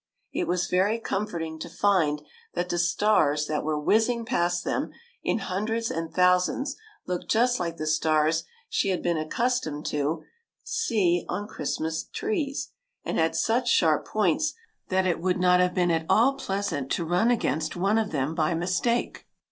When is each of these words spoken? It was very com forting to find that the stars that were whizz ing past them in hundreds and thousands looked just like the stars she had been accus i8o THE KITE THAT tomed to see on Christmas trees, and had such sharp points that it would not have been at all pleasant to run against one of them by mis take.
It 0.33 0.47
was 0.47 0.65
very 0.65 0.99
com 0.99 1.27
forting 1.27 1.59
to 1.59 1.69
find 1.69 2.23
that 2.55 2.69
the 2.69 2.79
stars 2.79 3.45
that 3.45 3.63
were 3.63 3.77
whizz 3.79 4.09
ing 4.09 4.25
past 4.25 4.63
them 4.65 4.89
in 5.23 5.37
hundreds 5.37 5.91
and 5.91 6.11
thousands 6.11 6.75
looked 7.05 7.29
just 7.29 7.59
like 7.59 7.77
the 7.77 7.85
stars 7.85 8.43
she 8.67 8.89
had 8.89 9.03
been 9.03 9.13
accus 9.17 9.29
i8o 9.61 9.63
THE 9.63 9.71
KITE 9.71 9.73
THAT 9.73 9.85
tomed 9.85 9.85
to 9.85 10.23
see 10.63 11.25
on 11.29 11.47
Christmas 11.47 12.03
trees, 12.05 12.71
and 13.05 13.19
had 13.19 13.35
such 13.35 13.67
sharp 13.69 14.07
points 14.07 14.55
that 14.89 15.05
it 15.05 15.21
would 15.21 15.37
not 15.39 15.59
have 15.59 15.75
been 15.75 15.91
at 15.91 16.07
all 16.09 16.33
pleasant 16.33 16.91
to 16.93 17.05
run 17.05 17.29
against 17.29 17.75
one 17.75 17.99
of 17.99 18.09
them 18.11 18.33
by 18.33 18.55
mis 18.55 18.79
take. 18.79 19.27